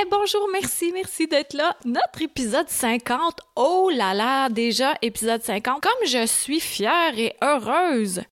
Eh 0.00 0.04
bonjour, 0.08 0.48
merci, 0.52 0.92
merci 0.92 1.26
d'être 1.26 1.54
là. 1.54 1.76
Notre 1.84 2.22
épisode 2.22 2.68
50. 2.68 3.40
Oh 3.56 3.90
là 3.92 4.14
là, 4.14 4.48
déjà 4.48 4.94
épisode 5.02 5.42
50. 5.42 5.82
Comme 5.82 6.06
je 6.06 6.24
suis 6.24 6.60
fière 6.60 7.18
et 7.18 7.34
heureuse 7.42 8.22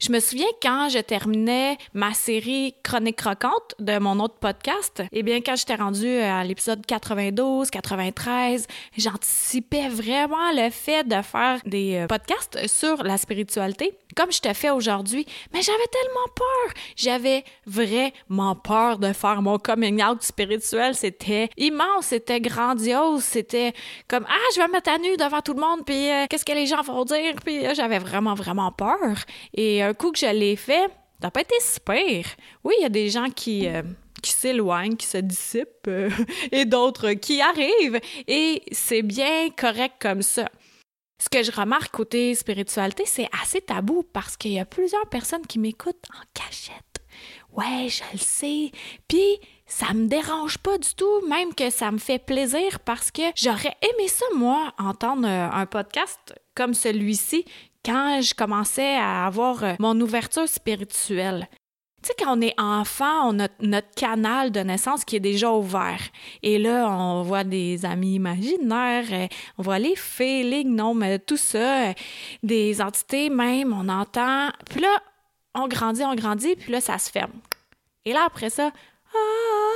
je 0.00 0.10
me 0.12 0.18
souviens 0.18 0.48
quand 0.62 0.88
je 0.88 0.98
terminais 0.98 1.76
ma 1.92 2.14
série 2.14 2.74
Chronique 2.82 3.16
croquante 3.16 3.74
de 3.78 3.98
mon 3.98 4.18
autre 4.18 4.38
podcast, 4.40 5.02
eh 5.12 5.22
bien 5.22 5.42
quand 5.42 5.56
j'étais 5.56 5.74
rendue 5.74 6.16
à 6.20 6.42
l'épisode 6.42 6.84
92, 6.86 7.68
93, 7.70 8.66
j'anticipais 8.96 9.90
vraiment 9.90 10.52
le 10.54 10.70
fait 10.70 11.06
de 11.06 11.20
faire 11.20 11.60
des 11.66 11.96
euh, 11.96 12.06
podcasts 12.06 12.66
sur 12.66 13.02
la 13.02 13.18
spiritualité 13.18 13.92
comme 14.16 14.32
je 14.32 14.40
te 14.40 14.52
fais 14.52 14.70
aujourd'hui, 14.70 15.26
mais 15.52 15.62
j'avais 15.62 15.78
tellement 15.90 16.28
peur. 16.34 16.74
J'avais 16.96 17.44
vraiment 17.66 18.54
peur 18.54 18.98
de 18.98 19.12
faire 19.12 19.42
mon 19.42 19.58
coming 19.58 20.02
out 20.02 20.22
spirituel. 20.22 20.94
C'était 20.94 21.48
immense, 21.56 22.06
c'était 22.06 22.40
grandiose, 22.40 23.22
c'était 23.22 23.72
comme 24.08 24.26
ah, 24.28 24.48
je 24.54 24.60
vais 24.60 24.66
me 24.66 24.72
mettre 24.72 24.90
à 24.90 24.98
nu 24.98 25.16
devant 25.16 25.40
tout 25.40 25.54
le 25.54 25.60
monde, 25.60 25.84
puis 25.84 26.10
euh, 26.10 26.26
qu'est-ce 26.28 26.44
que 26.44 26.52
les 26.52 26.66
gens 26.66 26.82
vont 26.82 27.04
dire, 27.04 27.34
puis 27.44 27.66
euh, 27.66 27.74
j'avais 27.74 27.98
vraiment 27.98 28.34
vraiment 28.34 28.72
peur. 28.72 29.16
Et 29.54 29.82
un 29.82 29.94
coup 29.94 30.12
que 30.12 30.18
je 30.18 30.26
l'ai 30.26 30.56
fait, 30.56 30.88
ça 31.20 31.26
n'a 31.26 31.30
pas 31.30 31.42
été 31.42 31.56
super. 31.60 32.24
Oui, 32.64 32.74
il 32.78 32.82
y 32.82 32.86
a 32.86 32.90
des 32.90 33.10
gens 33.10 33.28
qui 33.30 33.66
euh, 33.66 33.82
qui 34.22 34.32
s'éloignent, 34.32 34.96
qui 34.96 35.06
se 35.06 35.18
dissipent, 35.18 35.90
et 36.52 36.64
d'autres 36.64 37.12
qui 37.12 37.40
arrivent. 37.40 38.00
Et 38.26 38.62
c'est 38.72 39.02
bien 39.02 39.50
correct 39.50 39.94
comme 40.00 40.22
ça. 40.22 40.48
Ce 41.20 41.28
que 41.28 41.42
je 41.42 41.52
remarque 41.52 41.92
côté 41.92 42.34
spiritualité, 42.34 43.04
c'est 43.04 43.28
assez 43.42 43.60
tabou 43.60 44.02
parce 44.10 44.38
qu'il 44.38 44.52
y 44.52 44.58
a 44.58 44.64
plusieurs 44.64 45.06
personnes 45.06 45.46
qui 45.46 45.58
m'écoutent 45.58 46.06
en 46.14 46.24
cachette. 46.32 47.02
Ouais, 47.52 47.88
je 47.88 48.02
le 48.12 48.18
sais. 48.18 48.72
Puis 49.06 49.38
ça 49.66 49.92
me 49.92 50.06
dérange 50.06 50.56
pas 50.58 50.78
du 50.78 50.94
tout, 50.94 51.26
même 51.28 51.54
que 51.54 51.68
ça 51.68 51.90
me 51.90 51.98
fait 51.98 52.18
plaisir 52.18 52.80
parce 52.80 53.10
que 53.10 53.22
j'aurais 53.36 53.76
aimé 53.82 54.08
ça, 54.08 54.24
moi, 54.34 54.72
entendre 54.78 55.28
euh, 55.28 55.50
un 55.52 55.66
podcast 55.66 56.34
comme 56.54 56.72
celui-ci 56.72 57.44
quand 57.84 58.20
je 58.22 58.34
commençais 58.34 58.96
à 58.96 59.26
avoir 59.26 59.62
euh, 59.62 59.74
mon 59.78 60.00
ouverture 60.00 60.48
spirituelle. 60.48 61.48
Tu 62.02 62.08
sais, 62.08 62.14
quand 62.18 62.38
on 62.38 62.40
est 62.40 62.58
enfant, 62.58 63.28
on 63.30 63.40
a 63.40 63.48
notre 63.60 63.90
canal 63.94 64.50
de 64.50 64.60
naissance 64.60 65.04
qui 65.04 65.16
est 65.16 65.20
déjà 65.20 65.52
ouvert. 65.52 66.00
Et 66.42 66.58
là, 66.58 66.88
on 66.90 67.22
voit 67.22 67.44
des 67.44 67.84
amis 67.84 68.14
imaginaires, 68.14 69.04
euh, 69.12 69.26
on 69.58 69.62
voit 69.62 69.78
les 69.78 69.96
feelings, 69.96 70.74
non, 70.74 70.94
mais 70.94 71.18
tout 71.18 71.36
ça, 71.36 71.88
euh, 71.88 71.92
des 72.42 72.80
entités 72.80 73.28
même, 73.28 73.74
on 73.74 73.88
entend. 73.88 74.48
Puis 74.70 74.80
là, 74.80 74.96
on 75.54 75.68
grandit, 75.68 76.02
on 76.04 76.14
grandit, 76.14 76.56
puis 76.56 76.72
là, 76.72 76.80
ça 76.80 76.96
se 76.96 77.10
ferme. 77.10 77.32
Et 78.06 78.14
là, 78.14 78.24
après 78.26 78.48
ça, 78.48 78.70
ah, 79.14 79.69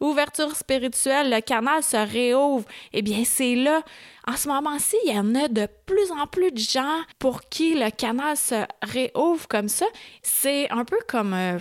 ouverture 0.00 0.54
spirituelle, 0.56 1.30
le 1.30 1.40
canal 1.40 1.82
se 1.82 1.96
réouvre. 1.96 2.64
Eh 2.92 3.02
bien, 3.02 3.24
c'est 3.24 3.54
là. 3.54 3.82
En 4.26 4.36
ce 4.36 4.48
moment-ci, 4.48 4.96
il 5.04 5.14
y 5.14 5.18
en 5.18 5.34
a 5.34 5.48
de 5.48 5.68
plus 5.86 6.10
en 6.10 6.26
plus 6.26 6.50
de 6.50 6.58
gens 6.58 7.00
pour 7.18 7.42
qui 7.42 7.74
le 7.74 7.90
canal 7.90 8.36
se 8.36 8.64
réouvre 8.82 9.46
comme 9.48 9.68
ça. 9.68 9.86
C'est 10.22 10.70
un 10.70 10.84
peu 10.84 10.98
comme. 11.06 11.34
Euh, 11.34 11.58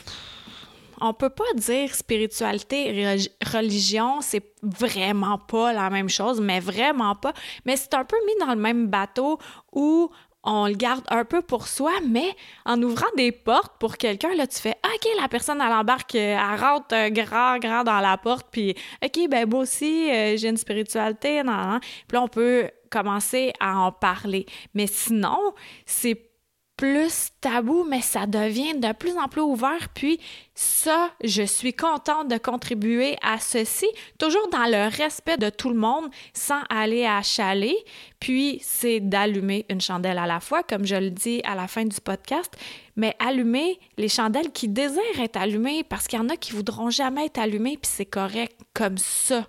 on 1.01 1.13
peut 1.13 1.29
pas 1.29 1.43
dire 1.55 1.93
spiritualité 1.93 3.17
religion, 3.45 4.21
c'est 4.21 4.53
vraiment 4.61 5.37
pas 5.37 5.73
la 5.73 5.89
même 5.89 6.07
chose, 6.07 6.39
mais 6.39 6.61
vraiment 6.61 7.15
pas. 7.15 7.33
Mais 7.65 7.75
c'est 7.75 7.93
un 7.93 8.05
peu 8.05 8.15
mis 8.25 8.35
dans 8.39 8.53
le 8.53 8.59
même 8.61 8.87
bateau 8.87 9.37
où 9.73 10.09
on 10.43 10.67
le 10.67 10.73
garde 10.73 11.03
un 11.09 11.25
peu 11.25 11.41
pour 11.41 11.67
soi, 11.67 11.91
mais 12.07 12.35
en 12.65 12.81
ouvrant 12.81 13.07
des 13.15 13.31
portes 13.31 13.73
pour 13.79 13.97
quelqu'un, 13.97 14.35
là, 14.35 14.45
tu 14.45 14.59
fais 14.59 14.75
OK, 14.85 15.07
la 15.19 15.27
personne, 15.27 15.61
elle 15.61 15.71
embarque, 15.71 16.15
euh, 16.15 16.37
elle 16.37 16.59
rentre 16.59 16.93
euh, 16.93 17.09
grand, 17.09 17.57
grand 17.59 17.83
dans 17.83 17.99
la 17.99 18.17
porte, 18.17 18.47
puis 18.51 18.75
OK, 19.03 19.29
ben 19.29 19.49
moi 19.49 19.61
aussi, 19.61 20.11
euh, 20.11 20.35
j'ai 20.37 20.49
une 20.49 20.57
spiritualité, 20.57 21.41
non, 21.43 21.79
Puis 21.79 22.15
là, 22.15 22.23
on 22.23 22.27
peut 22.27 22.69
commencer 22.89 23.53
à 23.59 23.77
en 23.77 23.91
parler. 23.91 24.45
Mais 24.73 24.87
sinon, 24.87 25.53
c'est 25.85 26.32
plus 26.75 27.29
tabou, 27.39 27.85
mais 27.87 28.01
ça 28.01 28.25
devient 28.25 28.73
de 28.75 28.91
plus 28.93 29.15
en 29.17 29.27
plus 29.27 29.41
ouvert. 29.41 29.89
Puis 29.93 30.19
ça, 30.55 31.11
je 31.23 31.43
suis 31.43 31.73
contente 31.73 32.27
de 32.27 32.37
contribuer 32.37 33.15
à 33.21 33.39
ceci, 33.39 33.85
toujours 34.17 34.49
dans 34.49 34.65
le 34.65 34.89
respect 34.95 35.37
de 35.37 35.49
tout 35.49 35.69
le 35.69 35.75
monde, 35.75 36.09
sans 36.33 36.61
aller 36.69 37.05
à 37.05 37.21
chaler. 37.21 37.75
Puis 38.19 38.59
c'est 38.61 38.99
d'allumer 38.99 39.65
une 39.69 39.81
chandelle 39.81 40.17
à 40.17 40.25
la 40.25 40.39
fois, 40.39 40.63
comme 40.63 40.85
je 40.85 40.95
le 40.95 41.11
dis 41.11 41.41
à 41.43 41.55
la 41.55 41.67
fin 41.67 41.85
du 41.85 42.01
podcast, 42.01 42.51
mais 42.95 43.15
allumer 43.19 43.79
les 43.97 44.09
chandelles 44.09 44.51
qui 44.51 44.67
désirent 44.67 45.19
être 45.19 45.37
allumées, 45.37 45.83
parce 45.83 46.07
qu'il 46.07 46.19
y 46.19 46.21
en 46.21 46.29
a 46.29 46.37
qui 46.37 46.53
voudront 46.53 46.89
jamais 46.89 47.25
être 47.27 47.39
allumées, 47.39 47.77
puis 47.77 47.91
c'est 47.93 48.05
correct 48.05 48.59
comme 48.73 48.97
ça. 48.97 49.47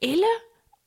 Et 0.00 0.14
là, 0.14 0.26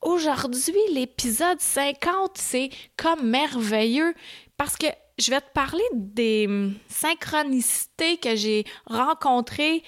aujourd'hui, 0.01 0.73
l'épisode 0.93 1.59
50, 1.59 2.31
c'est 2.35 2.69
comme 2.97 3.29
merveilleux 3.29 4.13
parce 4.57 4.77
que 4.77 4.87
je 5.17 5.31
vais 5.31 5.41
te 5.41 5.51
parler 5.53 5.83
des 5.93 6.45
hum, 6.47 6.73
synchronicités 6.87 8.17
que 8.17 8.35
j'ai 8.35 8.65
rencontrées 8.85 9.83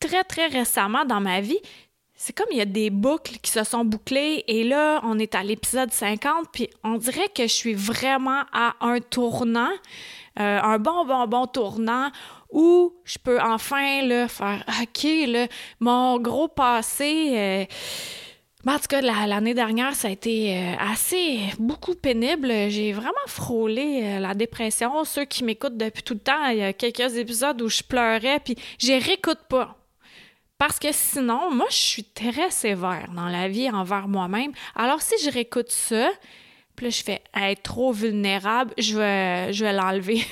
très, 0.00 0.24
très 0.24 0.46
récemment 0.48 1.04
dans 1.04 1.20
ma 1.20 1.40
vie. 1.40 1.60
C'est 2.14 2.32
comme 2.32 2.46
il 2.52 2.58
y 2.58 2.62
a 2.62 2.66
des 2.66 2.90
boucles 2.90 3.38
qui 3.42 3.50
se 3.50 3.64
sont 3.64 3.84
bouclées 3.84 4.44
et 4.46 4.62
là, 4.62 5.00
on 5.02 5.18
est 5.18 5.34
à 5.34 5.42
l'épisode 5.42 5.92
50, 5.92 6.46
puis 6.52 6.68
on 6.84 6.96
dirait 6.96 7.28
que 7.34 7.42
je 7.42 7.52
suis 7.52 7.74
vraiment 7.74 8.42
à 8.52 8.76
un 8.80 9.00
tournant, 9.00 9.72
euh, 10.38 10.60
un 10.60 10.78
bon, 10.78 11.04
bon, 11.04 11.26
bon 11.26 11.46
tournant 11.46 12.12
où 12.50 12.94
je 13.04 13.18
peux 13.18 13.40
enfin 13.40 14.28
faire 14.28 14.64
OK, 14.82 15.06
là, 15.26 15.48
mon 15.80 16.20
gros 16.20 16.48
passé. 16.48 17.32
Euh, 17.34 17.64
en 18.66 18.78
tout 18.78 18.86
cas, 18.88 19.00
l'année 19.00 19.54
dernière, 19.54 19.94
ça 19.94 20.08
a 20.08 20.10
été 20.10 20.56
euh, 20.56 20.74
assez, 20.78 21.40
beaucoup 21.58 21.94
pénible. 21.94 22.48
J'ai 22.68 22.92
vraiment 22.92 23.12
frôlé 23.26 24.02
euh, 24.04 24.18
la 24.20 24.34
dépression. 24.34 25.04
Ceux 25.04 25.24
qui 25.24 25.42
m'écoutent 25.42 25.76
depuis 25.76 26.02
tout 26.02 26.14
le 26.14 26.20
temps, 26.20 26.46
il 26.46 26.58
y 26.58 26.62
a 26.62 26.72
quelques 26.72 27.16
épisodes 27.16 27.60
où 27.60 27.68
je 27.68 27.82
pleurais, 27.82 28.40
puis 28.40 28.56
je 28.78 28.92
réécoute 28.92 29.40
pas. 29.48 29.76
Parce 30.58 30.78
que 30.78 30.92
sinon, 30.92 31.50
moi, 31.50 31.66
je 31.70 31.76
suis 31.76 32.04
très 32.04 32.50
sévère 32.50 33.10
dans 33.16 33.28
la 33.28 33.48
vie 33.48 33.68
envers 33.68 34.06
moi-même. 34.06 34.52
Alors, 34.76 35.02
si 35.02 35.14
je 35.24 35.30
réécoute 35.30 35.70
ça, 35.70 36.08
puis 36.76 36.86
là, 36.86 36.90
je 36.90 37.02
fais 37.02 37.22
être 37.34 37.62
trop 37.62 37.92
vulnérable, 37.92 38.72
je 38.78 38.96
vais, 38.96 39.52
je 39.52 39.64
vais 39.64 39.72
l'enlever. 39.72 40.24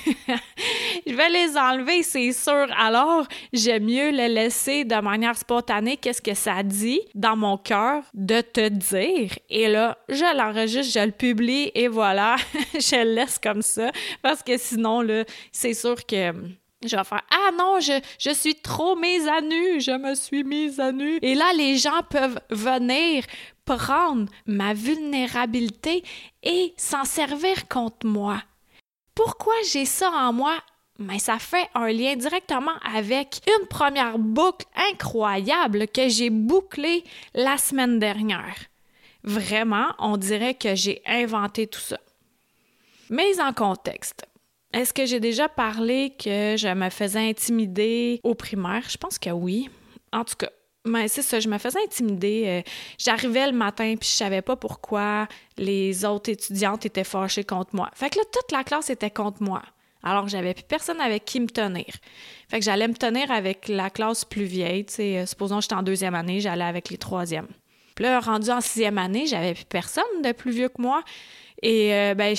je 1.07 1.13
vais 1.13 1.29
les 1.29 1.57
enlever, 1.57 2.03
c'est 2.03 2.31
sûr. 2.31 2.67
Alors, 2.77 3.25
j'aime 3.53 3.85
mieux 3.85 4.11
le 4.11 4.27
laisser 4.27 4.83
de 4.83 4.95
manière 5.01 5.37
spontanée. 5.37 5.97
Qu'est-ce 5.97 6.21
que 6.21 6.33
ça 6.33 6.63
dit 6.63 7.01
dans 7.13 7.35
mon 7.35 7.57
cœur 7.57 8.03
de 8.13 8.41
te 8.41 8.69
dire? 8.69 9.31
Et 9.49 9.67
là, 9.67 9.97
je 10.09 10.37
l'enregistre, 10.37 10.99
je 10.99 11.05
le 11.05 11.11
publie 11.11 11.71
et 11.75 11.87
voilà, 11.87 12.35
je 12.73 13.03
le 13.03 13.15
laisse 13.15 13.37
comme 13.37 13.61
ça. 13.61 13.91
Parce 14.21 14.41
que 14.41 14.57
sinon, 14.57 15.01
là, 15.01 15.23
c'est 15.51 15.73
sûr 15.73 16.05
que 16.05 16.33
je 16.83 16.95
vais 16.95 17.03
faire 17.03 17.21
Ah 17.29 17.51
non, 17.57 17.79
je, 17.79 17.99
je 18.19 18.31
suis 18.31 18.55
trop 18.55 18.95
mise 18.95 19.27
à 19.27 19.41
nu, 19.41 19.79
je 19.79 19.91
me 19.91 20.15
suis 20.15 20.43
mise 20.43 20.79
à 20.79 20.91
nu. 20.91 21.19
Et 21.21 21.35
là, 21.35 21.51
les 21.55 21.77
gens 21.77 22.01
peuvent 22.09 22.39
venir 22.49 23.23
prendre 23.65 24.29
ma 24.45 24.73
vulnérabilité 24.73 26.03
et 26.43 26.73
s'en 26.77 27.05
servir 27.05 27.67
contre 27.67 28.05
moi. 28.05 28.41
Pourquoi 29.15 29.53
j'ai 29.71 29.85
ça 29.85 30.09
en 30.11 30.33
moi? 30.33 30.57
Mais 30.99 31.19
ça 31.19 31.39
fait 31.39 31.67
un 31.73 31.91
lien 31.91 32.15
directement 32.15 32.77
avec 32.83 33.41
une 33.47 33.67
première 33.67 34.19
boucle 34.19 34.65
incroyable 34.91 35.87
que 35.87 36.09
j'ai 36.09 36.29
bouclée 36.29 37.03
la 37.33 37.57
semaine 37.57 37.97
dernière. 37.97 38.55
Vraiment, 39.23 39.87
on 39.99 40.17
dirait 40.17 40.53
que 40.53 40.75
j'ai 40.75 41.01
inventé 41.05 41.67
tout 41.67 41.79
ça. 41.79 41.99
Mais 43.09 43.39
en 43.41 43.51
contexte, 43.53 44.25
est-ce 44.73 44.93
que 44.93 45.05
j'ai 45.05 45.19
déjà 45.19 45.49
parlé 45.49 46.13
que 46.17 46.55
je 46.57 46.73
me 46.73 46.89
faisais 46.89 47.29
intimider 47.29 48.19
au 48.23 48.35
primaire? 48.35 48.83
Je 48.89 48.97
pense 48.97 49.19
que 49.19 49.29
oui. 49.29 49.69
En 50.13 50.23
tout 50.23 50.35
cas, 50.35 50.49
mais 50.85 51.07
c'est 51.07 51.21
ça, 51.21 51.39
je 51.39 51.47
me 51.47 51.57
faisais 51.57 51.79
intimider. 51.83 52.43
Euh, 52.47 52.61
j'arrivais 52.97 53.45
le 53.47 53.53
matin 53.53 53.95
puis 53.99 54.09
je 54.09 54.15
savais 54.15 54.41
pas 54.41 54.55
pourquoi 54.55 55.27
les 55.57 56.05
autres 56.05 56.31
étudiantes 56.31 56.85
étaient 56.85 57.03
fâchées 57.03 57.43
contre 57.43 57.75
moi. 57.75 57.89
Fait 57.93 58.09
que 58.09 58.17
là, 58.17 58.23
toute 58.31 58.51
la 58.51 58.63
classe 58.63 58.89
était 58.89 59.11
contre 59.11 59.43
moi. 59.43 59.61
Alors 60.03 60.27
j'avais 60.27 60.55
plus 60.55 60.63
personne 60.63 60.99
avec 60.99 61.25
qui 61.25 61.39
me 61.39 61.47
tenir. 61.47 61.85
Fait 62.49 62.57
que 62.57 62.65
j'allais 62.65 62.87
me 62.87 62.95
tenir 62.95 63.29
avec 63.31 63.67
la 63.67 63.91
classe 63.91 64.25
plus 64.25 64.45
vieille. 64.45 64.85
Euh, 64.99 65.25
supposons 65.27 65.57
que 65.57 65.61
j'étais 65.61 65.75
en 65.75 65.83
deuxième 65.83 66.15
année, 66.15 66.39
j'allais 66.39 66.63
avec 66.63 66.89
les 66.89 66.97
troisièmes. 66.97 67.47
Puis 67.93 68.05
là, 68.05 68.19
rendu 68.19 68.49
en 68.49 68.61
sixième 68.61 68.97
année, 68.97 69.27
j'avais 69.27 69.53
plus 69.53 69.65
personne 69.65 70.03
de 70.23 70.31
plus 70.31 70.51
vieux 70.51 70.69
que 70.69 70.81
moi. 70.81 71.03
Et 71.61 71.93
euh, 71.93 72.15
ben, 72.15 72.35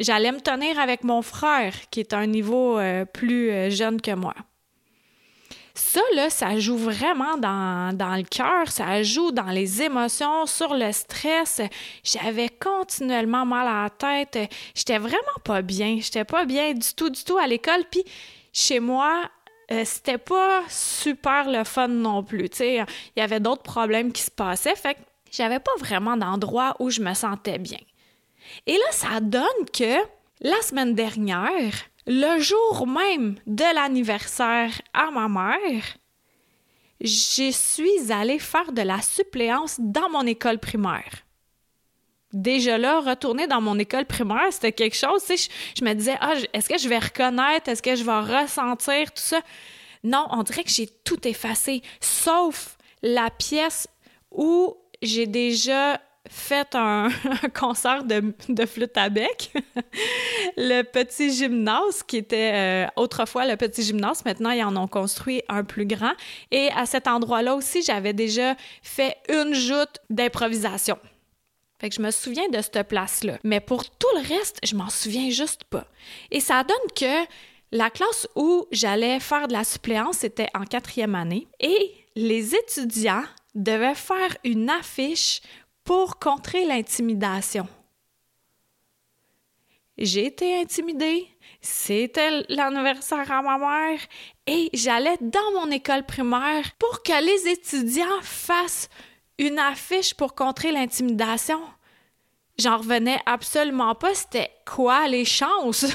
j'allais 0.00 0.32
me 0.32 0.40
tenir 0.40 0.78
avec 0.78 1.02
mon 1.02 1.22
frère, 1.22 1.72
qui 1.90 2.00
est 2.00 2.12
un 2.12 2.26
niveau 2.26 2.78
plus 3.14 3.70
jeune 3.70 4.02
que 4.02 4.10
moi. 4.10 4.34
Ça, 5.76 6.00
là, 6.14 6.30
ça 6.30 6.58
joue 6.58 6.78
vraiment 6.78 7.36
dans, 7.36 8.16
le 8.16 8.22
cœur, 8.22 8.70
ça 8.70 9.02
joue 9.02 9.30
dans 9.30 9.50
les 9.50 9.82
émotions, 9.82 10.46
sur 10.46 10.72
le 10.72 10.90
stress. 10.90 11.60
J'avais 12.02 12.48
continuellement 12.48 13.44
mal 13.44 13.68
à 13.68 13.82
la 13.82 13.90
tête. 13.90 14.50
J'étais 14.74 14.96
vraiment 14.96 15.20
pas 15.44 15.60
bien. 15.60 15.98
J'étais 16.00 16.24
pas 16.24 16.46
bien 16.46 16.72
du 16.72 16.94
tout, 16.94 17.10
du 17.10 17.22
tout 17.22 17.36
à 17.36 17.46
l'école. 17.46 17.84
Puis 17.90 18.04
chez 18.54 18.80
moi, 18.80 19.28
c'était 19.84 20.16
pas 20.16 20.62
super 20.70 21.50
le 21.50 21.62
fun 21.64 21.88
non 21.88 22.22
plus. 22.22 22.48
il 22.60 22.86
y 23.16 23.20
avait 23.20 23.40
d'autres 23.40 23.62
problèmes 23.62 24.12
qui 24.12 24.22
se 24.22 24.30
passaient. 24.30 24.76
Fait 24.76 24.94
que 24.94 25.00
j'avais 25.30 25.60
pas 25.60 25.76
vraiment 25.78 26.16
d'endroit 26.16 26.74
où 26.78 26.88
je 26.88 27.02
me 27.02 27.12
sentais 27.12 27.58
bien. 27.58 27.80
Et 28.66 28.72
là, 28.72 28.92
ça 28.92 29.20
donne 29.20 29.42
que 29.74 29.98
la 30.40 30.62
semaine 30.62 30.94
dernière, 30.94 31.74
le 32.06 32.40
jour 32.40 32.86
même 32.86 33.36
de 33.46 33.74
l'anniversaire 33.74 34.80
à 34.92 35.10
ma 35.10 35.28
mère, 35.28 35.96
je 37.00 37.50
suis 37.50 38.12
allée 38.12 38.38
faire 38.38 38.72
de 38.72 38.82
la 38.82 39.02
suppléance 39.02 39.76
dans 39.78 40.08
mon 40.08 40.26
école 40.26 40.58
primaire. 40.58 41.24
Déjà 42.32 42.78
là, 42.78 43.00
retourner 43.00 43.46
dans 43.46 43.60
mon 43.60 43.78
école 43.78 44.04
primaire, 44.04 44.52
c'était 44.52 44.72
quelque 44.72 44.96
chose, 44.96 45.22
sais, 45.22 45.36
je, 45.36 45.84
me 45.84 45.94
disais, 45.94 46.16
ah, 46.20 46.34
est-ce 46.52 46.68
que 46.68 46.78
je 46.78 46.88
vais 46.88 46.98
reconnaître, 46.98 47.68
est-ce 47.68 47.82
que 47.82 47.94
je 47.94 48.04
vais 48.04 48.40
ressentir 48.40 49.12
tout 49.12 49.22
ça? 49.22 49.40
Non, 50.04 50.26
on 50.30 50.42
dirait 50.42 50.64
que 50.64 50.70
j'ai 50.70 50.86
tout 50.86 51.26
effacé, 51.26 51.82
sauf 52.00 52.76
la 53.02 53.30
pièce 53.30 53.88
où 54.30 54.76
j'ai 55.02 55.26
déjà 55.26 56.00
fait 56.30 56.74
un, 56.74 57.08
concert 57.58 58.04
de, 58.04 58.66
flûte 58.66 58.96
à 58.96 59.08
bec. 59.08 59.52
le 60.56 60.82
petit 60.82 61.32
gymnase, 61.32 62.02
qui 62.02 62.16
était 62.18 62.52
euh, 62.54 62.86
autrefois 62.96 63.46
le 63.46 63.56
petit 63.56 63.82
gymnase, 63.82 64.24
maintenant 64.24 64.50
ils 64.50 64.64
en 64.64 64.76
ont 64.76 64.88
construit 64.88 65.42
un 65.48 65.64
plus 65.64 65.86
grand. 65.86 66.12
Et 66.50 66.70
à 66.76 66.86
cet 66.86 67.08
endroit-là 67.08 67.54
aussi, 67.54 67.82
j'avais 67.82 68.12
déjà 68.12 68.54
fait 68.82 69.16
une 69.28 69.54
joute 69.54 69.98
d'improvisation. 70.10 70.98
Fait 71.78 71.90
que 71.90 71.94
je 71.94 72.02
me 72.02 72.10
souviens 72.10 72.48
de 72.48 72.60
cette 72.62 72.88
place-là. 72.88 73.38
Mais 73.44 73.60
pour 73.60 73.84
tout 73.84 74.08
le 74.14 74.26
reste, 74.26 74.58
je 74.64 74.74
m'en 74.76 74.88
souviens 74.88 75.30
juste 75.30 75.64
pas. 75.64 75.84
Et 76.30 76.40
ça 76.40 76.64
donne 76.64 76.76
que 76.96 77.26
la 77.72 77.90
classe 77.90 78.26
où 78.34 78.66
j'allais 78.72 79.20
faire 79.20 79.48
de 79.48 79.52
la 79.52 79.64
suppléance, 79.64 80.18
c'était 80.18 80.48
en 80.54 80.64
quatrième 80.64 81.14
année. 81.14 81.46
Et 81.60 81.92
les 82.14 82.54
étudiants 82.54 83.24
devaient 83.54 83.94
faire 83.94 84.36
une 84.44 84.70
affiche 84.70 85.40
pour 85.86 86.18
contrer 86.18 86.66
l'intimidation. 86.66 87.66
J'ai 89.96 90.26
été 90.26 90.60
intimidée, 90.60 91.26
c'était 91.62 92.44
l'anniversaire 92.48 93.30
à 93.30 93.40
ma 93.40 93.56
mère 93.56 94.00
et 94.46 94.68
j'allais 94.74 95.16
dans 95.22 95.52
mon 95.54 95.70
école 95.70 96.04
primaire 96.04 96.72
pour 96.78 97.02
que 97.02 97.24
les 97.24 97.50
étudiants 97.50 98.20
fassent 98.20 98.90
une 99.38 99.58
affiche 99.58 100.12
pour 100.12 100.34
contrer 100.34 100.72
l'intimidation. 100.72 101.60
J'en 102.58 102.78
revenais 102.78 103.20
absolument 103.24 103.94
pas. 103.94 104.14
C'était 104.14 104.50
quoi 104.66 105.06
les 105.08 105.24
chances? 105.24 105.86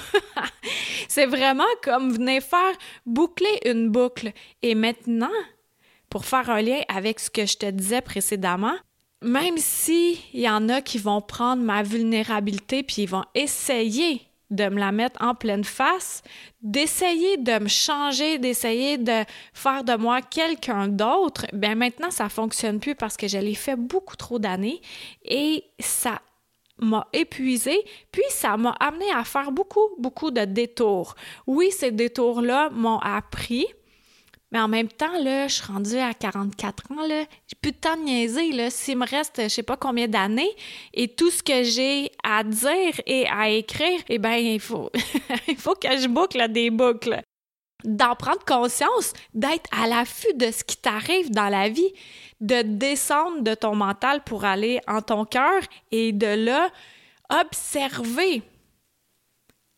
C'est 1.09 1.25
vraiment 1.25 1.63
comme 1.83 2.13
venir 2.13 2.41
faire 2.41 2.75
boucler 3.05 3.59
une 3.65 3.89
boucle. 3.89 4.31
Et 4.61 4.73
maintenant, 4.73 5.31
pour 6.09 6.25
faire 6.25 6.49
un 6.49 6.61
lien 6.61 6.81
avec 6.88 7.19
ce 7.19 7.29
que 7.29 7.45
je 7.45 7.57
te 7.57 7.65
disais 7.65 8.01
précédemment, 8.01 8.77
même 9.21 9.57
s'il 9.57 10.18
y 10.33 10.50
en 10.50 10.69
a 10.69 10.81
qui 10.81 10.97
vont 10.97 11.21
prendre 11.21 11.62
ma 11.62 11.83
vulnérabilité 11.83 12.83
puis 12.83 13.03
ils 13.03 13.09
vont 13.09 13.25
essayer 13.35 14.21
de 14.50 14.65
me 14.65 14.79
la 14.79 14.91
mettre 14.91 15.23
en 15.23 15.33
pleine 15.33 15.63
face, 15.63 16.23
d'essayer 16.62 17.38
de 17.38 17.57
me 17.59 17.69
changer, 17.69 18.38
d'essayer 18.38 18.97
de 18.97 19.23
faire 19.53 19.83
de 19.83 19.95
moi 19.95 20.21
quelqu'un 20.21 20.89
d'autre, 20.89 21.45
ben 21.53 21.75
maintenant 21.75 22.12
ça 22.12 22.27
fonctionne 22.27 22.79
plus 22.79 22.94
parce 22.94 23.15
que 23.15 23.27
je 23.27 23.38
l'ai 23.38 23.56
fait 23.56 23.77
beaucoup 23.77 24.18
trop 24.18 24.39
d'années 24.39 24.81
et 25.24 25.63
ça 25.79 26.21
m'a 26.79 27.07
épuisé, 27.13 27.79
puis 28.12 28.24
ça 28.29 28.57
m'a 28.57 28.71
amené 28.79 29.09
à 29.12 29.24
faire 29.24 29.51
beaucoup, 29.51 29.89
beaucoup 30.00 30.31
de 30.31 30.45
détours. 30.45 31.15
Oui, 31.47 31.71
ces 31.71 31.91
détours-là 31.91 32.69
m'ont 32.71 33.00
appris 33.00 33.67
mais 34.51 34.59
en 34.59 34.68
même 34.68 34.89
temps, 34.89 35.18
là, 35.24 35.48
je 35.48 35.56
suis 35.56 35.65
rendue 35.65 35.98
à 35.98 36.13
44 36.13 36.92
ans, 36.92 37.07
là. 37.07 37.24
J'ai 37.48 37.56
plus 37.62 37.71
de 37.71 37.77
temps 37.77 37.95
de 37.95 38.03
niaiser. 38.03 38.69
S'il 38.69 38.98
me 38.98 39.07
reste, 39.07 39.42
je 39.44 39.48
sais 39.48 39.63
pas 39.63 39.77
combien 39.77 40.07
d'années, 40.07 40.53
et 40.94 41.07
tout 41.07 41.31
ce 41.31 41.42
que 41.42 41.63
j'ai 41.63 42.12
à 42.24 42.44
dire 42.44 43.00
et 43.06 43.27
à 43.27 43.50
écrire, 43.50 44.01
eh 44.09 44.19
ben, 44.19 44.33
il 44.33 44.59
faut, 44.59 44.92
il 45.48 45.56
faut 45.56 45.75
que 45.75 45.98
je 45.98 46.07
boucle 46.07 46.51
des 46.51 46.69
boucles. 46.69 47.21
D'en 47.86 48.15
prendre 48.15 48.45
conscience, 48.45 49.13
d'être 49.33 49.68
à 49.71 49.88
l'affût 49.88 50.33
de 50.36 50.51
ce 50.51 50.63
qui 50.63 50.77
t'arrive 50.77 51.31
dans 51.31 51.50
la 51.50 51.68
vie, 51.68 51.92
de 52.39 52.62
descendre 52.62 53.42
de 53.42 53.56
ton 53.56 53.74
mental 53.74 54.24
pour 54.24 54.45
aller 54.45 54.80
en 54.88 55.01
ton 55.01 55.25
cœur 55.25 55.62
et 55.92 56.12
de 56.12 56.27
là, 56.27 56.69
observer 57.30 58.44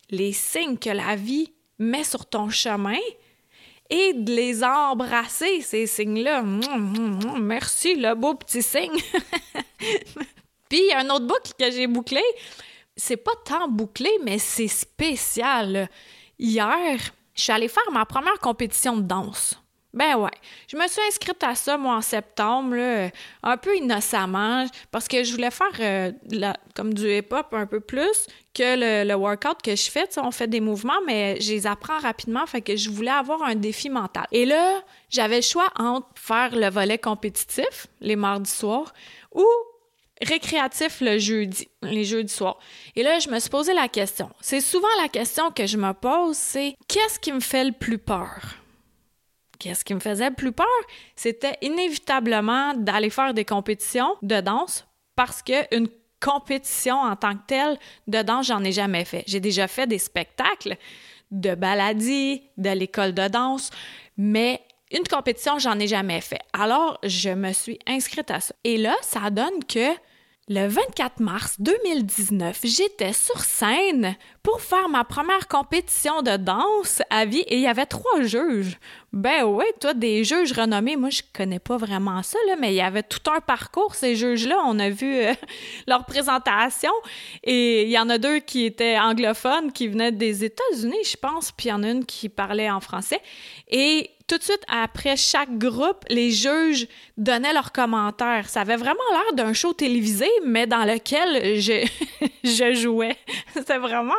les 0.10 0.34
signes 0.34 0.78
que 0.78 0.90
la 0.90 1.16
vie 1.16 1.54
met 1.80 2.04
sur 2.04 2.26
ton 2.26 2.50
chemin, 2.50 3.00
et 3.94 4.14
de 4.14 4.34
les 4.34 4.64
embrasser, 4.64 5.62
ces 5.62 5.86
signes-là. 5.86 6.42
Merci, 7.40 7.94
le 7.94 8.16
beau 8.16 8.34
petit 8.34 8.64
signe. 8.64 9.00
Puis, 10.70 10.92
un 10.94 11.08
autre 11.12 11.28
boucle 11.28 11.52
que 11.60 11.70
j'ai 11.70 11.86
bouclé. 11.86 12.24
C'est 12.98 13.18
pas 13.18 13.36
tant 13.46 13.68
bouclé, 13.68 14.10
mais 14.24 14.40
c'est 14.40 14.68
spécial. 14.68 15.88
Hier, 16.40 16.98
je 17.36 17.42
suis 17.42 17.52
allée 17.52 17.68
faire 17.68 17.92
ma 17.92 18.06
première 18.06 18.40
compétition 18.40 18.98
de 18.98 19.04
danse. 19.04 19.63
Ben 19.94 20.16
ouais. 20.16 20.32
Je 20.68 20.76
me 20.76 20.88
suis 20.88 21.02
inscrite 21.08 21.44
à 21.44 21.54
ça, 21.54 21.78
moi, 21.78 21.96
en 21.96 22.02
septembre, 22.02 22.76
là, 22.76 23.12
un 23.44 23.58
peu 23.58 23.76
innocemment, 23.78 24.66
parce 24.92 25.08
que 25.08 25.24
je 25.24 25.32
voulais 25.32 25.52
faire 25.52 25.72
euh, 25.80 26.12
comme 26.76 26.96
du 26.96 27.16
hip-hop 27.16 27.48
un 27.52 27.68
peu 27.68 27.80
plus 27.80 28.26
que 28.56 29.04
le, 29.06 29.14
workout 29.14 29.62
que 29.64 29.76
je 29.76 29.92
fais. 29.92 30.08
on 30.18 30.32
fait 30.32 30.48
des 30.48 30.62
mouvements, 30.62 31.02
mais 31.06 31.40
je 31.40 31.52
les 31.52 31.68
apprends 31.68 32.00
rapidement, 32.00 32.46
fait 32.48 32.62
que 32.62 32.76
je 32.76 32.90
voulais 32.90 33.12
avoir 33.12 33.44
un 33.44 33.54
défi 33.54 33.90
mental. 33.90 34.26
Et 34.32 34.46
là, 34.46 34.82
j'avais 35.10 35.38
le 35.38 35.42
choix 35.44 35.70
entre 35.78 36.08
faire 36.16 36.56
le 36.56 36.70
volet 36.70 36.98
compétitif, 36.98 37.86
les 38.02 38.16
mardis 38.16 38.50
soirs, 38.50 38.94
ou 39.32 39.46
récréatif 40.24 41.02
le 41.02 41.20
jeudi, 41.20 41.68
les 41.84 42.04
jeudis 42.04 42.34
soirs. 42.34 42.58
Et 42.96 43.04
là, 43.04 43.20
je 43.20 43.30
me 43.30 43.40
suis 43.40 43.50
posé 43.50 43.74
la 43.74 43.88
question. 43.88 44.32
C'est 44.42 44.62
souvent 44.62 44.88
la 45.02 45.08
question 45.08 45.52
que 45.52 45.68
je 45.68 45.78
me 45.78 45.94
pose, 45.94 46.36
c'est 46.36 46.76
qu'est-ce 46.88 47.20
qui 47.20 47.32
me 47.32 47.40
fait 47.42 47.66
le 47.66 47.74
plus 47.74 48.00
peur? 48.00 48.63
Qu'est-ce 49.64 49.86
qui 49.86 49.94
me 49.94 50.02
faisait 50.02 50.30
plus 50.30 50.52
peur? 50.52 50.68
C'était 51.16 51.58
inévitablement 51.62 52.74
d'aller 52.74 53.10
faire 53.10 53.34
des 53.34 53.46
compétitions 53.46 54.14
de 54.22 54.42
danse 54.42 54.86
parce 55.16 55.42
qu'une 55.42 55.88
compétition 56.20 56.98
en 56.98 57.16
tant 57.16 57.34
que 57.34 57.46
telle 57.48 57.80
de 58.08 58.22
danse, 58.24 58.48
j'en 58.48 58.62
ai 58.66 58.74
jamais 58.74 59.06
fait. 59.06 59.24
J'ai 59.26 59.40
déjà 59.40 59.70
fait 59.70 59.88
des 59.88 60.00
spectacles 60.00 60.76
de 61.32 61.56
baladie, 61.56 62.44
de 62.58 62.72
l'école 62.72 63.14
de 63.14 63.30
danse, 63.30 63.70
mais 64.18 64.60
une 64.92 65.08
compétition, 65.08 65.60
j'en 65.60 65.80
ai 65.80 65.88
jamais 65.88 66.20
fait. 66.20 66.42
Alors, 66.52 67.00
je 67.02 67.30
me 67.30 67.54
suis 67.54 67.80
inscrite 67.88 68.32
à 68.32 68.42
ça. 68.42 68.54
Et 68.66 68.76
là, 68.76 68.96
ça 69.02 69.30
donne 69.30 69.64
que 69.64 69.94
le 70.50 70.68
24 70.68 71.22
mars 71.22 71.56
2019, 71.60 72.60
j'étais 72.66 73.14
sur 73.14 73.40
scène 73.40 74.18
pour 74.42 74.60
faire 74.60 74.90
ma 74.90 75.06
première 75.06 75.48
compétition 75.48 76.22
de 76.22 76.36
danse 76.36 77.02
à 77.10 77.24
vie 77.24 77.46
et 77.48 77.56
il 77.56 77.62
y 77.62 77.68
avait 77.68 77.86
trois 77.86 78.22
juges. 78.24 78.78
Ben 79.14 79.46
oui, 79.46 79.64
toi, 79.80 79.94
des 79.94 80.26
juges 80.26 80.52
renommés, 80.52 80.98
moi 80.98 81.10
je 81.12 81.22
connais 81.34 81.60
pas 81.60 81.78
vraiment 81.78 82.22
ça, 82.24 82.38
là, 82.48 82.58
mais 82.60 82.74
il 82.74 82.76
y 82.76 82.82
avait 82.82 83.04
tout 83.04 83.32
un 83.32 83.40
parcours, 83.40 83.96
ces 83.96 84.18
juges-là. 84.18 84.58
On 84.66 84.80
a 84.80 84.90
vu 84.90 85.16
euh, 85.16 85.34
leur 85.88 86.06
présentation 86.06 86.92
et 87.44 87.84
il 87.84 87.90
y 87.90 87.98
en 87.98 88.10
a 88.10 88.18
deux 88.18 88.40
qui 88.40 88.66
étaient 88.66 89.00
anglophones, 89.00 89.72
qui 89.72 89.88
venaient 89.88 90.12
des 90.12 90.44
États-Unis, 90.44 91.06
je 91.10 91.16
pense, 91.16 91.54
puis 91.54 91.68
il 91.68 91.70
y 91.70 91.74
en 91.74 91.84
a 91.84 91.90
une 91.90 92.06
qui 92.06 92.28
parlait 92.28 92.70
en 92.70 92.82
français. 92.82 93.22
Et 93.70 94.10
tout 94.34 94.40
de 94.40 94.44
suite 94.44 94.64
après 94.68 95.16
chaque 95.16 95.60
groupe, 95.60 96.06
les 96.10 96.32
juges 96.32 96.88
donnaient 97.18 97.54
leurs 97.54 97.72
commentaires. 97.72 98.50
Ça 98.50 98.62
avait 98.62 98.78
vraiment 98.78 99.04
l'air 99.12 99.34
d'un 99.34 99.54
show 99.54 99.74
télévisé, 99.74 100.28
mais 100.44 100.66
dans 100.66 100.86
lequel 100.86 101.60
je, 101.62 101.88
je 102.44 102.74
jouais. 102.74 103.16
C'était 103.54 103.78
vraiment, 103.78 104.16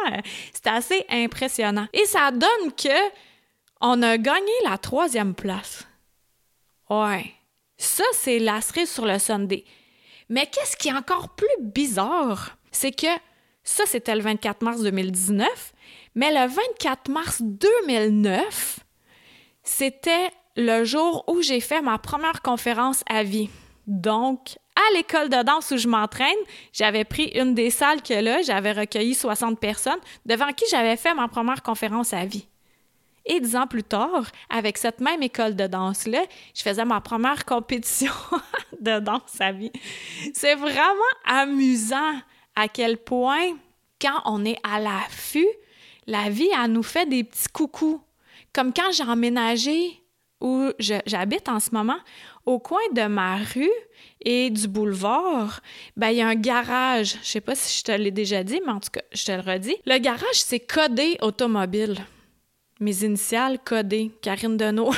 c'était 0.53 0.71
assez 0.71 1.05
impressionnant. 1.11 1.89
Et 1.93 2.05
ça 2.05 2.31
donne 2.31 2.73
que 2.77 2.97
on 3.81 4.03
a 4.03 4.17
gagné 4.17 4.53
la 4.63 4.79
troisième 4.79 5.35
place. 5.35 5.85
Ouais. 6.89 7.33
Ça, 7.77 8.05
c'est 8.13 8.39
la 8.39 8.61
sur 8.61 9.07
le 9.07 9.19
Sunday. 9.19 9.65
Mais 10.29 10.47
qu'est-ce 10.47 10.77
qui 10.77 10.91
est 10.91 10.95
encore 10.95 11.31
plus 11.31 11.49
bizarre, 11.61 12.57
c'est 12.71 12.93
que 12.93 13.09
ça, 13.65 13.83
c'était 13.85 14.15
le 14.15 14.23
24 14.23 14.63
mars 14.63 14.81
2019, 14.81 15.73
mais 16.15 16.31
le 16.31 16.49
24 16.49 17.11
mars 17.11 17.43
2009, 17.43 18.79
c'était 19.65 20.31
le 20.57 20.85
jour 20.85 21.25
où 21.27 21.43
j'ai 21.43 21.61
fait 21.61 21.83
ma 21.83 21.99
première 21.99 22.43
conférence 22.43 23.03
à 23.09 23.23
vie. 23.23 23.49
Donc, 23.87 24.57
à 24.77 24.95
l'école 24.95 25.29
de 25.29 25.43
danse 25.43 25.71
où 25.73 25.77
je 25.77 25.89
m'entraîne, 25.89 26.29
j'avais 26.73 27.05
pris 27.05 27.27
une 27.35 27.55
des 27.55 27.71
salles 27.71 28.03
que 28.03 28.15
là, 28.15 28.43
j'avais 28.43 28.73
recueilli 28.73 29.15
60 29.15 29.59
personnes 29.59 29.99
devant 30.27 30.53
qui 30.53 30.65
j'avais 30.71 30.97
fait 30.97 31.15
ma 31.15 31.29
première 31.29 31.63
conférence 31.63 32.13
à 32.13 32.25
vie. 32.25 32.47
Et 33.27 33.41
dix 33.41 33.57
ans 33.57 33.67
plus 33.67 33.83
tard, 33.83 34.27
avec 34.51 34.77
cette 34.77 35.01
même 35.01 35.23
école 35.23 35.57
de 35.57 35.67
danse-là, 35.67 36.25
je 36.55 36.63
faisais 36.63 36.85
ma 36.85 37.01
première 37.01 37.45
compétition 37.47 38.13
de 38.81 38.99
danse 38.99 39.41
à 39.41 39.53
vie. 39.53 39.73
C'est 40.35 40.55
vraiment 40.55 41.15
amusant 41.25 42.15
à 42.55 42.69
quel 42.69 42.99
point, 42.99 43.57
quand 44.01 44.21
on 44.27 44.45
est 44.45 44.59
à 44.63 44.79
l'affût, 44.79 45.49
la 46.07 46.29
vie, 46.29 46.51
elle 46.63 46.73
nous 46.73 46.83
fait 46.83 47.07
des 47.07 47.25
petits 47.25 47.49
coucous. 47.49 48.01
Comme 48.55 48.73
quand 48.73 48.93
j'ai 48.93 49.03
emménagé 49.03 50.01
où 50.41 50.71
j'habite 50.79 51.49
en 51.49 51.59
ce 51.59 51.71
moment, 51.73 51.99
au 52.47 52.59
coin 52.59 52.81
de 52.93 53.07
ma 53.07 53.37
rue 53.37 53.71
et 54.21 54.51
du 54.51 54.69
boulevard, 54.69 55.61
ben, 55.97 56.11
il 56.11 56.19
y 56.19 56.23
a 56.23 56.29
un 56.29 56.35
garage. 56.35 57.17
Je 57.23 57.29
sais 57.29 57.41
pas 57.41 57.55
si 57.55 57.79
je 57.79 57.85
te 57.85 57.93
l'ai 57.93 58.11
déjà 58.11 58.45
dit, 58.45 58.61
mais 58.65 58.73
en 58.73 58.81
tout 58.81 58.91
cas, 58.93 59.03
je 59.13 59.25
te 59.25 59.33
le 59.33 59.41
redis. 59.41 59.77
Le 59.87 59.99
garage, 59.99 60.35
c'est 60.35 60.61
codé 60.61 61.17
automobile. 61.21 61.97
Mes 62.79 63.05
initiales 63.05 63.59
codées. 63.65 64.13
Karine 64.23 64.57
Deneau. 64.57 64.93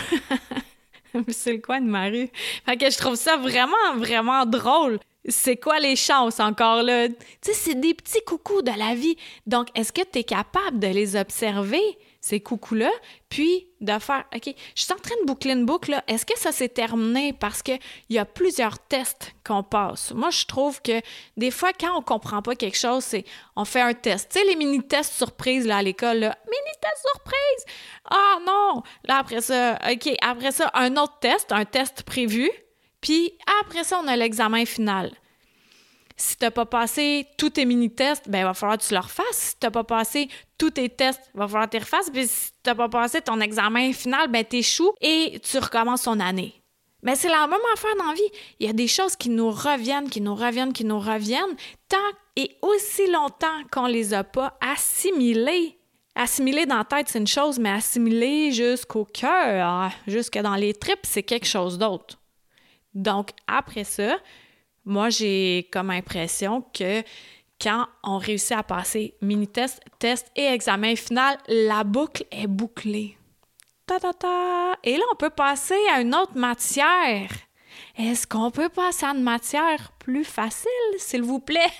c'est 1.29 1.53
le 1.53 1.61
coin 1.61 1.81
de 1.81 1.87
ma 1.87 2.07
rue. 2.07 2.29
Fait 2.67 2.77
que 2.77 2.91
je 2.91 2.99
trouve 2.99 3.17
ça 3.17 3.37
vraiment, 3.37 3.97
vraiment 3.97 4.45
drôle. 4.45 4.99
C'est 5.29 5.57
quoi 5.57 5.81
les 5.81 5.97
chances 5.97 6.41
encore 6.41 6.83
là? 6.83 7.09
Tu 7.09 7.15
sais, 7.41 7.53
c'est 7.53 7.81
des 7.81 7.95
petits 7.95 8.23
coucous 8.25 8.63
de 8.63 8.77
la 8.77 8.95
vie. 8.95 9.17
Donc, 9.47 9.69
est-ce 9.75 9.93
que 9.93 10.03
tu 10.03 10.19
es 10.21 10.25
capable 10.25 10.79
de 10.79 10.89
les 10.89 11.17
observer? 11.17 11.99
Ces 12.27 12.41
coucous-là, 12.41 12.91
puis 13.29 13.69
de 13.81 13.97
faire, 14.01 14.25
OK, 14.35 14.53
je 14.75 14.83
suis 14.83 14.93
en 14.93 14.97
train 14.97 15.15
de 15.21 15.27
boucler 15.27 15.53
une 15.53 15.65
boucle, 15.65 16.03
est-ce 16.09 16.27
que 16.27 16.37
ça 16.37 16.51
s'est 16.51 16.69
terminé? 16.69 17.33
Parce 17.33 17.63
qu'il 17.63 17.79
y 18.11 18.19
a 18.19 18.25
plusieurs 18.25 18.81
tests 18.81 19.33
qu'on 19.47 19.63
passe? 19.63 20.13
Moi, 20.13 20.31
je 20.31 20.45
trouve 20.45 20.83
que 20.83 21.01
des 21.37 21.53
fois, 21.53 21.71
quand 21.73 21.97
on 21.97 22.03
comprend 22.03 22.43
pas 22.43 22.57
quelque 22.57 22.77
chose, 22.77 23.05
c'est 23.05 23.25
on 23.55 23.65
fait 23.65 23.81
un 23.81 23.95
test. 23.95 24.33
Tu 24.33 24.41
sais, 24.41 24.45
les 24.45 24.57
mini-tests 24.57 25.13
surprises 25.13 25.69
là, 25.69 25.77
à 25.77 25.83
l'école, 25.83 26.19
mini-test 26.19 27.07
surprise! 27.13 27.77
Ah 28.11 28.39
non! 28.45 28.83
Là, 29.05 29.19
après 29.19 29.41
ça, 29.41 29.79
OK, 29.89 30.13
après 30.21 30.51
ça, 30.51 30.69
un 30.75 30.97
autre 30.97 31.21
test, 31.21 31.53
un 31.53 31.65
test 31.65 32.03
prévu, 32.03 32.51
puis 33.01 33.39
après 33.61 33.85
ça, 33.85 34.01
on 34.03 34.09
a 34.09 34.17
l'examen 34.17 34.65
final. 34.65 35.13
Si 36.17 36.37
tu 36.37 36.45
n'as 36.45 36.51
pas 36.51 36.65
passé 36.65 37.27
tous 37.37 37.51
tes 37.51 37.67
mini-tests, 37.67 38.29
ben, 38.29 38.39
il 38.39 38.45
va 38.45 38.55
falloir 38.55 38.79
que 38.79 38.85
tu 38.85 38.95
le 38.95 39.01
refasses. 39.01 39.27
Si 39.33 39.59
tu 39.59 39.67
n'as 39.67 39.71
pas 39.71 39.85
passé 39.85 40.29
tous 40.57 40.71
tes 40.71 40.89
tests, 40.89 41.21
il 41.35 41.39
va 41.39 41.47
falloir 41.47 41.67
que 41.67 41.73
tu 41.73 41.77
les 41.77 41.85
refasses. 41.85 42.11
Puis 42.11 42.27
si 42.27 42.51
tu 42.53 42.71
n'as 42.71 42.75
pas 42.75 42.89
passé 42.89 43.21
ton 43.21 43.41
examen 43.41 43.93
final, 43.93 44.29
ben, 44.29 44.45
tu 44.49 44.57
échoues 44.57 44.93
et 45.01 45.41
tu 45.43 45.59
recommences 45.59 46.03
ton 46.03 46.19
année. 46.21 46.55
Mais 47.03 47.15
c'est 47.15 47.29
la 47.29 47.47
même 47.47 47.61
affaire 47.75 47.95
dans 47.99 48.11
la. 48.11 48.15
Il 48.59 48.67
y 48.67 48.71
a 48.71 48.73
des 48.73 48.89
choses 48.89 49.15
qui 49.15 49.29
nous 49.29 49.51
reviennent, 49.51 50.09
qui 50.09 50.21
nous 50.21 50.35
reviennent, 50.35 50.73
qui 50.73 50.85
nous 50.85 50.99
reviennent, 50.99 51.55
tant 51.89 51.99
et 52.35 52.57
aussi 52.63 53.07
longtemps 53.11 53.63
qu'on 53.71 53.87
les 53.87 54.15
a 54.15 54.25
pas 54.25 54.59
assimilées. 54.61 55.79
Assimiler 56.15 56.65
dans 56.65 56.79
la 56.79 56.85
tête, 56.85 57.09
c'est 57.09 57.19
une 57.19 57.27
chose, 57.27 57.59
mais 57.59 57.71
assimiler 57.71 58.51
jusqu'au 58.51 59.05
cœur, 59.05 59.91
jusque 60.07 60.39
dans 60.39 60.55
les 60.55 60.73
tripes, 60.73 61.05
c'est 61.05 61.23
quelque 61.23 61.47
chose 61.47 61.77
d'autre. 61.79 62.19
Donc, 62.95 63.31
après 63.47 63.85
ça, 63.85 64.17
moi, 64.87 65.11
j'ai 65.11 65.69
comme 65.73 65.91
impression 65.91 66.63
que 66.73 67.03
quand 67.61 67.87
on 68.05 68.19
réussit 68.19 68.53
à 68.53 68.63
passer 68.63 69.15
mini-test, 69.21 69.81
test 69.99 70.31
et 70.37 70.47
examen 70.47 70.95
final, 70.95 71.37
la 71.49 71.83
boucle 71.83 72.25
est 72.31 72.47
bouclée. 72.47 73.19
Ta, 73.87 73.99
ta, 73.99 74.13
ta. 74.13 74.77
Et 74.85 74.97
là, 74.97 75.05
on 75.13 75.17
peut 75.17 75.31
passer 75.31 75.79
à 75.93 76.01
une 76.01 76.15
autre 76.15 76.37
matière. 76.37 77.31
Est-ce 77.99 78.27
qu'on 78.27 78.51
peut 78.51 78.69
passer 78.69 79.07
à 79.07 79.11
une 79.11 79.23
matière 79.23 79.93
plus 79.99 80.25
facile, 80.25 80.71
s'il 80.99 81.23
vous 81.23 81.41
plaît? 81.41 81.73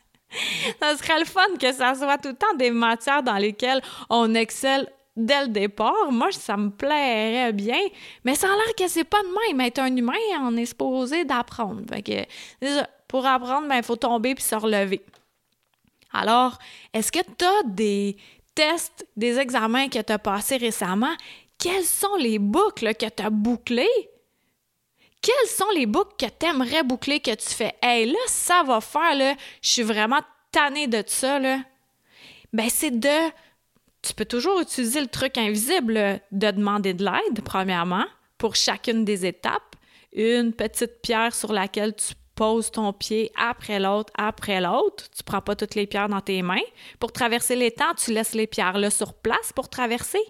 ça 0.80 0.96
serait 0.96 1.20
le 1.20 1.26
fun 1.26 1.56
que 1.60 1.72
ça 1.72 1.94
soit 1.94 2.18
tout 2.18 2.30
le 2.30 2.36
temps 2.36 2.54
des 2.56 2.70
matières 2.70 3.22
dans 3.22 3.36
lesquelles 3.36 3.82
on 4.08 4.34
excelle 4.34 4.88
dès 5.24 5.42
le 5.42 5.48
départ, 5.48 6.10
moi, 6.10 6.32
ça 6.32 6.56
me 6.56 6.70
plairait 6.70 7.52
bien, 7.52 7.80
mais 8.24 8.34
ça 8.34 8.48
a 8.48 8.56
l'air 8.56 8.74
que 8.76 8.88
c'est 8.88 9.04
pas 9.04 9.22
de 9.22 9.48
même. 9.48 9.60
Être 9.60 9.80
un 9.80 9.94
humain, 9.94 10.14
on 10.40 10.56
est 10.56 10.66
supposé 10.66 11.24
d'apprendre. 11.24 11.82
Fait 11.88 12.02
que, 12.02 12.86
pour 13.08 13.26
apprendre, 13.26 13.66
il 13.66 13.68
ben, 13.68 13.82
faut 13.82 13.96
tomber 13.96 14.34
puis 14.34 14.44
se 14.44 14.54
relever. 14.54 15.02
Alors, 16.12 16.58
est-ce 16.92 17.12
que 17.12 17.20
tu 17.20 17.44
as 17.44 17.62
des 17.64 18.16
tests, 18.54 19.06
des 19.16 19.38
examens 19.38 19.88
que 19.88 20.00
tu 20.00 20.12
as 20.12 20.18
passés 20.18 20.56
récemment? 20.56 21.14
Quelles 21.58 21.84
sont 21.84 22.16
les 22.16 22.38
boucles 22.38 22.94
que 22.94 23.06
tu 23.06 23.22
as 23.22 23.30
bouclées? 23.30 24.10
Quelles 25.22 25.48
sont 25.48 25.70
les 25.74 25.86
boucles 25.86 26.14
que 26.18 26.26
tu 26.26 26.46
aimerais 26.46 26.82
boucler 26.82 27.20
que 27.20 27.34
tu 27.34 27.48
fais? 27.50 27.74
Hey, 27.82 28.06
là, 28.06 28.18
ça 28.26 28.62
va 28.62 28.80
faire, 28.80 29.36
je 29.60 29.68
suis 29.68 29.82
vraiment 29.82 30.20
tannée 30.50 30.86
de 30.86 31.04
ça, 31.06 31.38
là. 31.38 31.58
Ben, 32.52 32.68
c'est 32.68 32.98
de 32.98 33.30
tu 34.02 34.14
peux 34.14 34.24
toujours 34.24 34.60
utiliser 34.60 35.00
le 35.00 35.06
truc 35.06 35.36
invisible 35.36 36.20
de 36.32 36.50
demander 36.50 36.94
de 36.94 37.04
l'aide, 37.04 37.42
premièrement, 37.44 38.06
pour 38.38 38.56
chacune 38.56 39.04
des 39.04 39.26
étapes. 39.26 39.76
Une 40.12 40.52
petite 40.52 41.02
pierre 41.02 41.34
sur 41.34 41.52
laquelle 41.52 41.94
tu 41.94 42.14
poses 42.34 42.70
ton 42.70 42.92
pied 42.92 43.30
après 43.36 43.78
l'autre, 43.78 44.12
après 44.16 44.60
l'autre. 44.60 45.04
Tu 45.14 45.22
prends 45.22 45.42
pas 45.42 45.54
toutes 45.54 45.74
les 45.74 45.86
pierres 45.86 46.08
dans 46.08 46.22
tes 46.22 46.40
mains. 46.42 46.56
Pour 46.98 47.12
traverser 47.12 47.54
l'étang, 47.54 47.94
tu 47.94 48.12
laisses 48.12 48.34
les 48.34 48.46
pierres 48.46 48.78
là 48.78 48.90
sur 48.90 49.12
place 49.12 49.52
pour 49.54 49.68
traverser. 49.68 50.22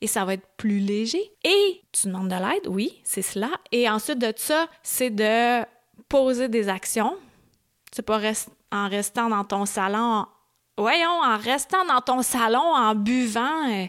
Et 0.00 0.06
ça 0.06 0.24
va 0.24 0.34
être 0.34 0.46
plus 0.56 0.80
léger. 0.80 1.22
Et 1.44 1.80
tu 1.92 2.08
demandes 2.08 2.28
de 2.28 2.34
l'aide, 2.34 2.66
oui, 2.66 3.00
c'est 3.04 3.22
cela. 3.22 3.50
Et 3.70 3.88
ensuite 3.88 4.18
de 4.18 4.32
ça, 4.36 4.66
c'est 4.82 5.10
de 5.10 5.64
poser 6.08 6.48
des 6.48 6.68
actions. 6.68 7.16
C'est 7.92 8.02
pas 8.02 8.20
en 8.72 8.88
restant 8.88 9.28
dans 9.28 9.44
ton 9.44 9.64
salon 9.64 10.26
voyons, 10.76 11.20
en 11.22 11.36
restant 11.36 11.84
dans 11.86 12.00
ton 12.00 12.22
salon, 12.22 12.74
en 12.74 12.94
buvant, 12.94 13.68
euh, 13.70 13.86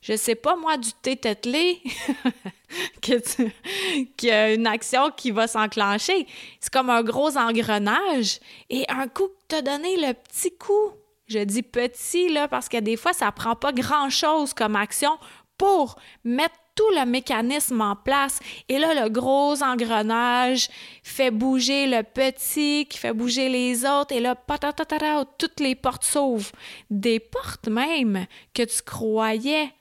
je 0.00 0.16
sais 0.16 0.34
pas 0.34 0.56
moi, 0.56 0.76
du 0.76 0.92
thé 0.92 1.16
tetelé, 1.16 1.80
qu'il 3.02 3.52
y 4.22 4.30
a 4.30 4.52
une 4.52 4.66
action 4.66 5.10
qui 5.16 5.30
va 5.30 5.46
s'enclencher. 5.46 6.26
C'est 6.60 6.72
comme 6.72 6.90
un 6.90 7.02
gros 7.02 7.36
engrenage. 7.36 8.40
Et 8.68 8.84
un 8.88 9.06
coup 9.06 9.28
que 9.48 9.56
as 9.56 9.62
donné 9.62 9.96
le 9.96 10.12
petit 10.14 10.56
coup, 10.56 10.92
je 11.28 11.38
dis 11.38 11.62
petit, 11.62 12.28
là, 12.28 12.48
parce 12.48 12.68
que 12.68 12.78
des 12.78 12.96
fois, 12.96 13.12
ça 13.12 13.30
prend 13.30 13.54
pas 13.54 13.72
grand-chose 13.72 14.54
comme 14.54 14.76
action 14.76 15.18
pour 15.56 15.96
mettre 16.24 16.56
tout 16.74 16.88
le 16.94 17.04
mécanisme 17.04 17.80
en 17.80 17.96
place. 17.96 18.40
Et 18.68 18.78
là, 18.78 18.94
le 19.02 19.08
gros 19.08 19.62
engrenage 19.62 20.68
fait 21.02 21.30
bouger 21.30 21.86
le 21.86 22.02
petit, 22.02 22.86
qui 22.88 22.98
fait 22.98 23.12
bouger 23.12 23.48
les 23.48 23.84
autres. 23.84 24.14
Et 24.14 24.20
là, 24.20 24.34
patatatata, 24.34 25.24
toutes 25.38 25.60
les 25.60 25.74
portes 25.74 26.04
s'ouvrent. 26.04 26.52
Des 26.90 27.20
portes 27.20 27.68
même 27.68 28.26
que 28.54 28.62
tu 28.62 28.82
croyais 28.82 29.72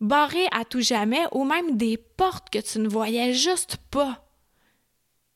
barrées 0.00 0.48
à 0.52 0.64
tout 0.64 0.82
jamais, 0.82 1.24
ou 1.32 1.44
même 1.44 1.76
des 1.76 1.96
portes 1.96 2.50
que 2.50 2.58
tu 2.58 2.78
ne 2.80 2.88
voyais 2.88 3.32
juste 3.32 3.78
pas. 3.90 4.22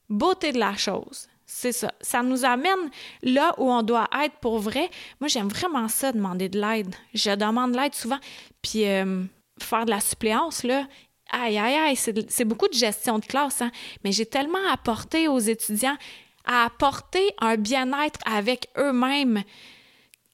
Beauté 0.08 0.52
de 0.52 0.58
la 0.58 0.76
chose. 0.76 1.28
C'est 1.46 1.72
ça. 1.72 1.92
Ça 2.00 2.22
nous 2.22 2.44
amène 2.44 2.90
là 3.22 3.54
où 3.58 3.70
on 3.70 3.82
doit 3.82 4.08
être 4.22 4.36
pour 4.36 4.58
vrai. 4.58 4.88
Moi, 5.20 5.28
j'aime 5.28 5.48
vraiment 5.48 5.88
ça, 5.88 6.12
demander 6.12 6.48
de 6.48 6.60
l'aide. 6.60 6.94
Je 7.12 7.34
demande 7.34 7.72
de 7.72 7.76
l'aide 7.76 7.94
souvent. 7.94 8.18
Puis, 8.62 8.86
euh, 8.86 9.24
faire 9.62 9.84
de 9.84 9.90
la 9.90 10.00
suppléance, 10.00 10.62
là, 10.62 10.86
aïe, 11.30 11.58
aïe, 11.58 11.74
aïe, 11.74 11.96
c'est 11.96 12.44
beaucoup 12.44 12.68
de 12.68 12.74
gestion 12.74 13.18
de 13.18 13.24
classe, 13.24 13.62
hein? 13.62 13.70
mais 14.04 14.12
j'ai 14.12 14.26
tellement 14.26 14.66
apporté 14.72 15.28
aux 15.28 15.38
étudiants 15.38 15.96
à 16.44 16.64
apporter 16.64 17.32
un 17.40 17.56
bien-être 17.56 18.20
avec 18.24 18.68
eux-mêmes 18.78 19.42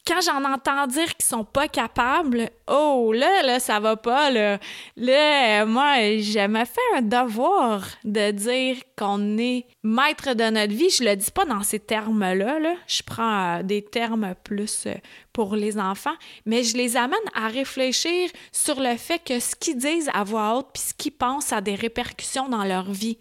quand 0.06 0.20
j'en 0.20 0.44
entends 0.44 0.86
dire 0.86 1.14
qu'ils 1.16 1.26
sont 1.26 1.44
pas 1.44 1.66
capables, 1.66 2.50
oh 2.68 3.12
là, 3.12 3.42
là, 3.42 3.58
ça 3.58 3.80
va 3.80 3.96
pas, 3.96 4.30
là. 4.30 4.58
Là, 4.96 5.66
moi, 5.66 5.96
je 6.20 6.46
me 6.46 6.64
fais 6.64 6.96
un 6.96 7.02
devoir 7.02 7.86
de 8.04 8.30
dire 8.30 8.76
qu'on 8.96 9.36
est 9.38 9.66
maître 9.82 10.34
de 10.34 10.44
notre 10.44 10.72
vie. 10.72 10.90
Je 10.90 11.02
le 11.02 11.16
dis 11.16 11.30
pas 11.30 11.44
dans 11.44 11.62
ces 11.62 11.80
termes-là, 11.80 12.58
là. 12.60 12.74
Je 12.86 13.02
prends 13.02 13.58
euh, 13.58 13.62
des 13.62 13.82
termes 13.82 14.34
plus 14.44 14.84
euh, 14.86 14.94
pour 15.32 15.56
les 15.56 15.78
enfants, 15.78 16.16
mais 16.46 16.62
je 16.62 16.76
les 16.76 16.96
amène 16.96 17.18
à 17.34 17.48
réfléchir 17.48 18.30
sur 18.52 18.80
le 18.80 18.96
fait 18.96 19.18
que 19.18 19.40
ce 19.40 19.56
qu'ils 19.56 19.76
disent 19.76 20.10
à 20.14 20.22
voix 20.24 20.56
haute 20.56 20.68
puis 20.72 20.82
ce 20.82 20.94
qu'ils 20.94 21.12
pensent 21.12 21.52
a 21.52 21.60
des 21.60 21.74
répercussions 21.74 22.48
dans 22.48 22.64
leur 22.64 22.90
vie. 22.92 23.18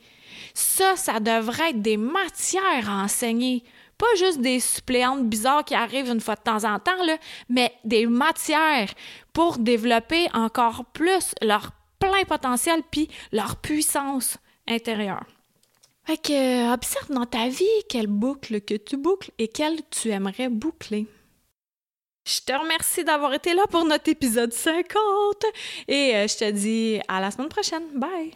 Ça, 0.54 0.96
ça 0.96 1.20
devrait 1.20 1.72
être 1.72 1.82
des 1.82 1.98
matières 1.98 2.90
à 2.90 3.04
enseigner 3.04 3.64
pas 3.98 4.14
juste 4.18 4.42
des 4.42 4.60
suppléantes 4.60 5.28
bizarres 5.28 5.64
qui 5.66 5.76
arrivent 5.76 6.10
une 6.10 6.22
fois 6.22 6.36
de 6.36 6.42
temps 6.42 6.64
en 6.64 6.80
temps, 6.80 6.92
mais 7.50 7.74
des 7.84 8.06
matières 8.06 8.90
pour 9.34 9.58
développer 9.58 10.28
encore 10.34 10.86
plus 10.94 11.34
leur 11.42 11.72
plein 12.00 12.24
potentiel 12.28 12.82
puis 12.92 13.10
leur 13.32 13.58
puissance 13.58 14.38
intérieure. 14.68 15.26
Fait 16.06 16.18
que, 16.18 16.74
observe 16.74 17.10
dans 17.10 17.26
ta 17.26 17.50
vie 17.50 17.66
quelle 17.90 18.08
boucle 18.08 18.62
que 18.62 18.76
tu 18.76 18.96
boucles 18.96 19.32
et 19.40 19.48
quelle 19.48 19.80
tu 19.90 20.10
aimerais 20.10 20.50
boucler. 20.50 21.08
Je 22.28 22.40
te 22.42 22.54
remercie 22.54 23.04
d'avoir 23.04 23.34
été 23.34 23.54
là 23.54 23.64
pour 23.70 23.86
notre 23.86 24.10
épisode 24.10 24.52
50 24.52 24.86
et 25.88 26.16
euh, 26.16 26.28
je 26.28 26.38
te 26.38 26.52
dis 26.52 27.00
à 27.08 27.22
la 27.22 27.32
semaine 27.32 27.50
prochaine. 27.50 27.84
Bye! 27.96 28.32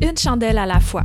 Une 0.00 0.16
chandelle 0.16 0.58
à 0.58 0.66
la 0.66 0.80
fois 0.80 1.04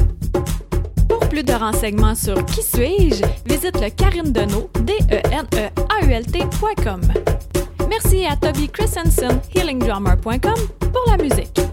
Pour 1.21 1.29
plus 1.29 1.43
de 1.43 1.53
renseignements 1.53 2.15
sur 2.15 2.43
Qui 2.45 2.63
suis-je, 2.63 3.23
visite 3.45 3.79
le 3.79 3.89
Karine 3.89 4.33
Deneau, 4.33 4.69
d 4.81 4.93
e 5.11 5.21
n 5.31 5.45
e 5.53 5.69
a 5.87 6.05
u 6.05 6.11
l 6.11 6.25
Merci 7.87 8.25
à 8.25 8.35
Toby 8.35 8.67
Christensen, 8.67 9.39
healingdrummer.com, 9.53 10.55
pour 10.91 11.03
la 11.07 11.17
musique. 11.17 11.70